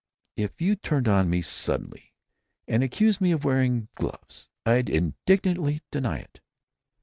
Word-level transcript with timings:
If 0.35 0.59
you 0.59 0.75
turned 0.75 1.07
on 1.07 1.29
me 1.29 1.43
suddenly 1.43 2.15
and 2.67 2.81
accused 2.81 3.21
me 3.21 3.31
of 3.31 3.45
wearing 3.45 3.87
gloves 3.97 4.49
I'd 4.65 4.89
indignantly 4.89 5.83
deny 5.91 6.17
it." 6.17 6.39